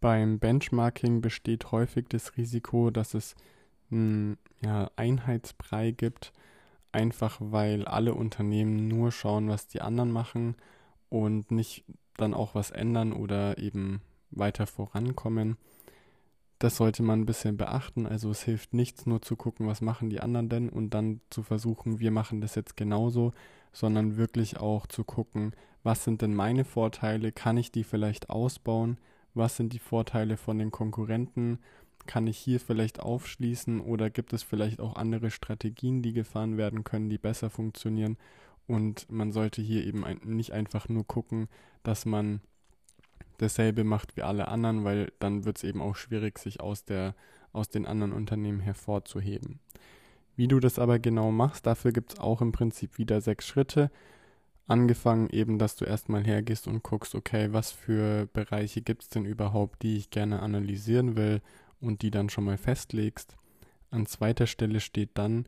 Beim 0.00 0.38
Benchmarking 0.38 1.20
besteht 1.20 1.72
häufig 1.72 2.06
das 2.08 2.36
Risiko, 2.36 2.90
dass 2.90 3.14
es 3.14 3.34
einen 3.90 4.38
ja, 4.62 4.90
Einheitsbrei 4.96 5.90
gibt, 5.90 6.32
einfach 6.92 7.38
weil 7.40 7.84
alle 7.84 8.14
Unternehmen 8.14 8.88
nur 8.88 9.12
schauen, 9.12 9.48
was 9.48 9.66
die 9.66 9.80
anderen 9.80 10.10
machen 10.10 10.56
und 11.08 11.50
nicht 11.50 11.84
dann 12.16 12.34
auch 12.34 12.54
was 12.54 12.70
ändern 12.70 13.12
oder 13.12 13.58
eben 13.58 14.00
weiter 14.30 14.66
vorankommen. 14.66 15.56
Das 16.60 16.76
sollte 16.76 17.02
man 17.02 17.22
ein 17.22 17.26
bisschen 17.26 17.56
beachten. 17.56 18.06
Also 18.06 18.30
es 18.30 18.42
hilft 18.44 18.74
nichts, 18.74 19.06
nur 19.06 19.20
zu 19.20 19.34
gucken, 19.34 19.66
was 19.66 19.80
machen 19.80 20.10
die 20.10 20.20
anderen 20.20 20.48
denn 20.48 20.68
und 20.68 20.90
dann 20.90 21.20
zu 21.30 21.42
versuchen, 21.42 21.98
wir 21.98 22.12
machen 22.12 22.40
das 22.40 22.54
jetzt 22.54 22.76
genauso, 22.76 23.32
sondern 23.72 24.16
wirklich 24.16 24.58
auch 24.58 24.86
zu 24.86 25.02
gucken, 25.02 25.52
was 25.82 26.04
sind 26.04 26.22
denn 26.22 26.34
meine 26.34 26.64
Vorteile, 26.64 27.32
kann 27.32 27.56
ich 27.56 27.72
die 27.72 27.82
vielleicht 27.84 28.30
ausbauen, 28.30 28.98
was 29.34 29.56
sind 29.56 29.72
die 29.72 29.78
Vorteile 29.80 30.36
von 30.36 30.58
den 30.58 30.70
Konkurrenten 30.70 31.58
kann 32.06 32.26
ich 32.26 32.38
hier 32.38 32.60
vielleicht 32.60 33.00
aufschließen 33.00 33.80
oder 33.80 34.10
gibt 34.10 34.32
es 34.32 34.42
vielleicht 34.42 34.80
auch 34.80 34.96
andere 34.96 35.30
Strategien, 35.30 36.02
die 36.02 36.12
gefahren 36.12 36.56
werden 36.56 36.84
können, 36.84 37.08
die 37.08 37.18
besser 37.18 37.50
funktionieren? 37.50 38.16
Und 38.66 39.10
man 39.10 39.32
sollte 39.32 39.62
hier 39.62 39.84
eben 39.84 40.04
nicht 40.24 40.52
einfach 40.52 40.88
nur 40.88 41.06
gucken, 41.06 41.48
dass 41.82 42.06
man 42.06 42.40
dasselbe 43.42 43.84
macht 43.84 44.16
wie 44.16 44.22
alle 44.22 44.48
anderen, 44.48 44.84
weil 44.84 45.12
dann 45.18 45.44
wird 45.44 45.58
es 45.58 45.64
eben 45.64 45.80
auch 45.82 45.96
schwierig, 45.96 46.38
sich 46.38 46.60
aus, 46.60 46.84
der, 46.84 47.14
aus 47.52 47.68
den 47.68 47.86
anderen 47.86 48.12
Unternehmen 48.12 48.60
hervorzuheben. 48.60 49.60
Wie 50.36 50.48
du 50.48 50.60
das 50.60 50.78
aber 50.78 50.98
genau 50.98 51.30
machst, 51.30 51.66
dafür 51.66 51.92
gibt 51.92 52.14
es 52.14 52.18
auch 52.18 52.40
im 52.40 52.52
Prinzip 52.52 52.98
wieder 52.98 53.20
sechs 53.20 53.46
Schritte. 53.46 53.90
Angefangen 54.66 55.28
eben, 55.30 55.58
dass 55.58 55.76
du 55.76 55.84
erstmal 55.84 56.24
hergehst 56.24 56.66
und 56.66 56.82
guckst, 56.82 57.14
okay, 57.14 57.52
was 57.52 57.72
für 57.72 58.26
Bereiche 58.32 58.82
gibt 58.82 59.02
es 59.02 59.08
denn 59.08 59.24
überhaupt, 59.24 59.82
die 59.82 59.96
ich 59.96 60.10
gerne 60.10 60.40
analysieren 60.40 61.16
will 61.16 61.42
und 61.80 62.02
die 62.02 62.10
dann 62.10 62.30
schon 62.30 62.44
mal 62.44 62.56
festlegst. 62.56 63.36
An 63.90 64.06
zweiter 64.06 64.46
Stelle 64.46 64.80
steht 64.80 65.10
dann, 65.14 65.46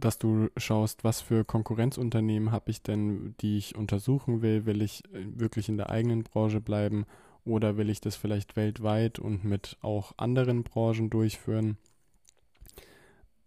dass 0.00 0.18
du 0.18 0.48
schaust, 0.56 1.04
was 1.04 1.20
für 1.20 1.44
Konkurrenzunternehmen 1.44 2.52
habe 2.52 2.70
ich 2.70 2.82
denn, 2.82 3.34
die 3.40 3.58
ich 3.58 3.76
untersuchen 3.76 4.42
will. 4.42 4.66
Will 4.66 4.82
ich 4.82 5.04
äh, 5.12 5.24
wirklich 5.34 5.68
in 5.68 5.76
der 5.76 5.90
eigenen 5.90 6.22
Branche 6.22 6.60
bleiben 6.60 7.06
oder 7.44 7.76
will 7.76 7.90
ich 7.90 8.00
das 8.00 8.16
vielleicht 8.16 8.56
weltweit 8.56 9.18
und 9.18 9.44
mit 9.44 9.76
auch 9.80 10.12
anderen 10.16 10.64
Branchen 10.64 11.10
durchführen? 11.10 11.78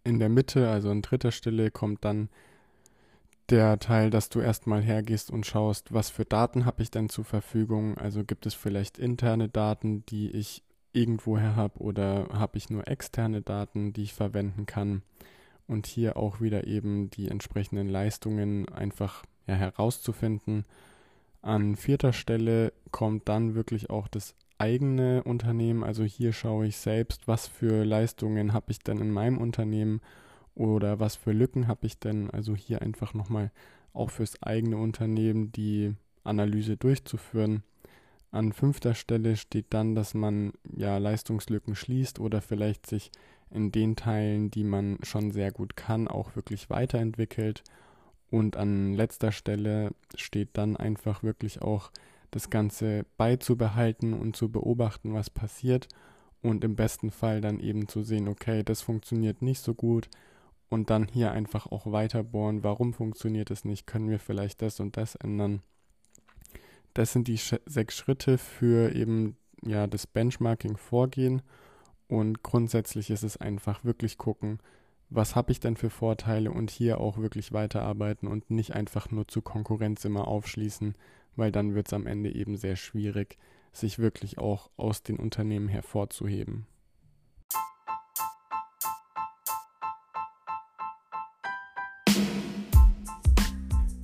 In 0.04 0.20
der 0.20 0.30
Mitte, 0.30 0.70
also 0.70 0.90
an 0.90 1.02
dritter 1.02 1.32
Stelle, 1.32 1.70
kommt 1.70 2.04
dann 2.04 2.30
der 3.50 3.80
Teil, 3.80 4.10
dass 4.10 4.30
du 4.30 4.40
erstmal 4.40 4.82
hergehst 4.82 5.30
und 5.30 5.46
schaust, 5.46 5.94
was 5.94 6.10
für 6.10 6.26
Daten 6.26 6.66
habe 6.66 6.82
ich 6.82 6.90
denn 6.90 7.10
zur 7.10 7.26
Verfügung. 7.26 7.98
Also 7.98 8.24
gibt 8.24 8.46
es 8.46 8.54
vielleicht 8.54 8.98
interne 8.98 9.50
Daten, 9.50 10.06
die 10.08 10.32
ich 10.32 10.64
irgendwoher 10.94 11.56
habe 11.56 11.80
oder 11.80 12.28
habe 12.32 12.58
ich 12.58 12.70
nur 12.70 12.88
externe 12.88 13.42
Daten, 13.42 13.94
die 13.94 14.04
ich 14.04 14.14
verwenden 14.14 14.66
kann 14.66 15.04
und 15.68 15.88
hier 15.88 16.18
auch 16.18 16.42
wieder 16.42 16.68
eben 16.68 17.10
die 17.10 17.30
entsprechenden 17.30 17.90
Leistungen 17.90 18.68
einfach 18.70 19.24
ja, 19.48 19.56
herauszufinden. 19.56 20.66
An 21.42 21.76
vierter 21.76 22.14
Stelle 22.14 22.74
kommt 22.92 23.28
dann 23.28 23.56
wirklich 23.56 23.90
auch 23.90 24.08
das 24.08 24.36
eigene 24.58 25.24
Unternehmen. 25.24 25.84
Also 25.84 26.04
hier 26.04 26.34
schaue 26.34 26.68
ich 26.68 26.78
selbst, 26.78 27.28
was 27.28 27.48
für 27.48 27.84
Leistungen 27.84 28.54
habe 28.54 28.72
ich 28.72 28.80
denn 28.80 29.00
in 29.00 29.12
meinem 29.12 29.40
Unternehmen 29.40 30.02
oder 30.54 31.00
was 31.00 31.16
für 31.16 31.32
Lücken 31.32 31.68
habe 31.68 31.88
ich 31.88 31.98
denn. 31.98 32.30
Also 32.30 32.56
hier 32.56 32.82
einfach 32.82 33.14
nochmal 33.14 33.52
auch 33.94 34.12
fürs 34.12 34.42
eigene 34.44 34.78
Unternehmen 34.78 35.52
die 35.52 35.96
Analyse 36.24 36.78
durchzuführen. 36.78 37.64
An 38.32 38.54
fünfter 38.54 38.96
Stelle 38.96 39.36
steht 39.36 39.68
dann, 39.72 39.94
dass 39.94 40.14
man 40.14 40.54
ja 40.76 40.98
Leistungslücken 40.98 41.76
schließt 41.76 42.20
oder 42.20 42.42
vielleicht 42.42 42.88
sich 42.88 43.12
in 43.50 43.72
den 43.72 43.98
Teilen, 43.98 44.50
die 44.50 44.64
man 44.64 44.98
schon 45.04 45.32
sehr 45.32 45.52
gut 45.52 45.76
kann, 45.76 46.08
auch 46.08 46.36
wirklich 46.36 46.70
weiterentwickelt. 46.70 47.64
Und 48.30 48.56
an 48.56 48.94
letzter 48.94 49.34
Stelle 49.34 49.92
steht 50.16 50.50
dann 50.54 50.78
einfach 50.78 51.24
wirklich 51.24 51.62
auch 51.62 51.92
das 52.32 52.50
Ganze 52.50 53.06
beizubehalten 53.18 54.14
und 54.14 54.38
zu 54.38 54.50
beobachten, 54.50 55.14
was 55.14 55.30
passiert 55.30 55.90
und 56.42 56.64
im 56.64 56.76
besten 56.76 57.12
Fall 57.12 57.42
dann 57.42 57.60
eben 57.60 57.90
zu 57.90 58.04
sehen, 58.04 58.30
okay, 58.30 58.64
das 58.64 58.82
funktioniert 58.82 59.42
nicht 59.42 59.62
so 59.62 59.74
gut 59.74 60.10
und 60.70 60.90
dann 60.90 61.10
hier 61.10 61.34
einfach 61.34 61.68
auch 61.68 61.92
weiter 61.92 62.24
bohren, 62.24 62.64
warum 62.64 62.94
funktioniert 62.94 63.52
es 63.52 63.66
nicht, 63.66 63.86
können 63.86 64.10
wir 64.10 64.20
vielleicht 64.20 64.62
das 64.62 64.80
und 64.80 64.96
das 64.96 65.16
ändern. 65.16 65.62
Das 66.94 67.14
sind 67.14 67.28
die 67.28 67.38
sechs 67.38 67.96
Schritte 67.96 68.38
für 68.38 68.94
eben 68.94 69.38
ja 69.64 69.88
das 69.88 70.08
Benchmarking 70.08 70.78
Vorgehen 70.78 71.42
und 72.08 72.44
grundsätzlich 72.44 73.10
ist 73.10 73.24
es 73.24 73.38
einfach 73.38 73.86
wirklich 73.86 74.18
gucken, 74.18 74.60
was 75.10 75.36
habe 75.36 75.52
ich 75.52 75.60
denn 75.60 75.78
für 75.78 75.90
Vorteile 75.90 76.52
und 76.52 76.72
hier 76.72 77.00
auch 77.00 77.18
wirklich 77.18 77.54
weiterarbeiten 77.54 78.28
und 78.28 78.50
nicht 78.50 78.74
einfach 78.74 79.12
nur 79.12 79.28
zu 79.28 79.42
Konkurrenz 79.42 80.04
immer 80.06 80.28
aufschließen, 80.28 80.96
weil 81.36 81.52
dann 81.52 81.76
wird 81.76 81.88
es 81.88 81.94
am 81.94 82.08
Ende 82.08 82.34
eben 82.34 82.58
sehr 82.58 82.76
schwierig, 82.76 83.38
sich 83.72 84.00
wirklich 84.00 84.38
auch 84.38 84.70
aus 84.76 85.04
den 85.04 85.18
Unternehmen 85.18 85.70
hervorzuheben. 85.70 86.66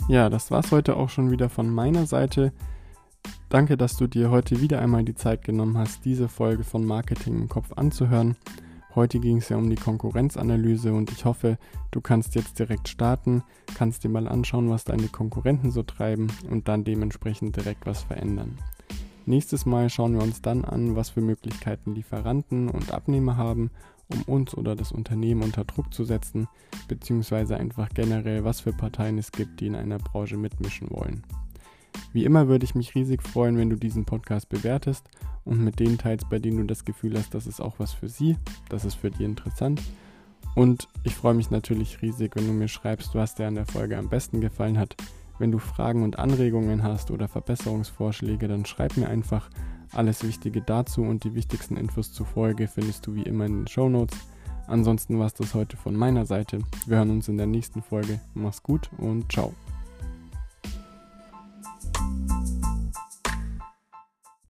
Ja, 0.07 0.29
das 0.29 0.51
war's 0.51 0.71
heute 0.71 0.95
auch 0.95 1.09
schon 1.09 1.31
wieder 1.31 1.49
von 1.49 1.69
meiner 1.69 2.05
Seite. 2.05 2.53
Danke, 3.49 3.77
dass 3.77 3.95
du 3.95 4.07
dir 4.07 4.29
heute 4.29 4.59
wieder 4.59 4.81
einmal 4.81 5.05
die 5.05 5.15
Zeit 5.15 5.45
genommen 5.45 5.77
hast, 5.77 6.03
diese 6.03 6.27
Folge 6.27 6.65
von 6.65 6.83
Marketing 6.83 7.35
im 7.35 7.47
Kopf 7.47 7.71
anzuhören. 7.77 8.35
Heute 8.93 9.19
ging 9.19 9.37
es 9.37 9.47
ja 9.47 9.55
um 9.55 9.69
die 9.69 9.77
Konkurrenzanalyse 9.77 10.91
und 10.91 11.11
ich 11.11 11.23
hoffe, 11.23 11.57
du 11.91 12.01
kannst 12.01 12.35
jetzt 12.35 12.59
direkt 12.59 12.89
starten, 12.89 13.43
kannst 13.73 14.03
dir 14.03 14.09
mal 14.09 14.27
anschauen, 14.27 14.69
was 14.69 14.83
deine 14.83 15.07
Konkurrenten 15.07 15.71
so 15.71 15.81
treiben 15.83 16.27
und 16.49 16.67
dann 16.67 16.83
dementsprechend 16.83 17.55
direkt 17.55 17.85
was 17.85 18.03
verändern. 18.03 18.57
Nächstes 19.25 19.65
Mal 19.65 19.89
schauen 19.89 20.15
wir 20.15 20.23
uns 20.23 20.41
dann 20.41 20.65
an, 20.65 20.97
was 20.97 21.11
für 21.11 21.21
Möglichkeiten 21.21 21.95
Lieferanten 21.95 22.67
und 22.67 22.91
Abnehmer 22.91 23.37
haben, 23.37 23.71
um 24.09 24.23
uns 24.23 24.55
oder 24.55 24.75
das 24.75 24.91
Unternehmen 24.91 25.43
unter 25.43 25.63
Druck 25.63 25.93
zu 25.93 26.03
setzen, 26.03 26.49
beziehungsweise 26.89 27.55
einfach 27.55 27.89
generell, 27.93 28.43
was 28.43 28.59
für 28.59 28.73
Parteien 28.73 29.17
es 29.17 29.31
gibt, 29.31 29.61
die 29.61 29.67
in 29.67 29.75
einer 29.75 29.99
Branche 29.99 30.35
mitmischen 30.35 30.89
wollen. 30.91 31.23
Wie 32.13 32.25
immer 32.25 32.47
würde 32.47 32.65
ich 32.65 32.75
mich 32.75 32.95
riesig 32.95 33.23
freuen, 33.23 33.57
wenn 33.57 33.69
du 33.69 33.75
diesen 33.75 34.05
Podcast 34.05 34.49
bewertest 34.49 35.09
und 35.45 35.63
mit 35.63 35.79
denen 35.79 35.97
teilst, 35.97 36.29
bei 36.29 36.39
denen 36.39 36.57
du 36.57 36.63
das 36.65 36.85
Gefühl 36.85 37.17
hast, 37.17 37.33
das 37.33 37.47
ist 37.47 37.61
auch 37.61 37.79
was 37.79 37.93
für 37.93 38.09
sie, 38.09 38.37
das 38.69 38.85
ist 38.85 38.95
für 38.95 39.11
die 39.11 39.23
interessant. 39.23 39.81
Und 40.55 40.87
ich 41.03 41.15
freue 41.15 41.33
mich 41.35 41.51
natürlich 41.51 42.01
riesig, 42.01 42.35
wenn 42.35 42.47
du 42.47 42.53
mir 42.53 42.67
schreibst, 42.67 43.13
was 43.15 43.35
dir 43.35 43.47
an 43.47 43.55
der 43.55 43.65
Folge 43.65 43.97
am 43.97 44.09
besten 44.09 44.41
gefallen 44.41 44.77
hat 44.79 44.95
wenn 45.39 45.51
du 45.51 45.59
Fragen 45.59 46.03
und 46.03 46.19
Anregungen 46.19 46.83
hast 46.83 47.11
oder 47.11 47.27
Verbesserungsvorschläge, 47.27 48.47
dann 48.47 48.65
schreib 48.65 48.97
mir 48.97 49.07
einfach 49.07 49.49
alles 49.93 50.23
Wichtige 50.23 50.61
dazu 50.61 51.01
und 51.01 51.23
die 51.23 51.35
wichtigsten 51.35 51.77
Infos 51.77 52.11
zur 52.11 52.25
Folge 52.25 52.67
findest 52.67 53.07
du 53.07 53.15
wie 53.15 53.23
immer 53.23 53.45
in 53.45 53.59
den 53.59 53.67
Show 53.67 53.89
Notes. 53.89 54.17
Ansonsten 54.67 55.17
war 55.17 55.27
es 55.27 55.33
das 55.33 55.53
heute 55.53 55.77
von 55.77 55.95
meiner 55.95 56.25
Seite. 56.25 56.59
Wir 56.85 56.97
hören 56.97 57.11
uns 57.11 57.29
in 57.29 57.37
der 57.37 57.47
nächsten 57.47 57.81
Folge. 57.81 58.19
Mach's 58.33 58.63
gut 58.63 58.89
und 58.97 59.31
ciao. 59.31 59.53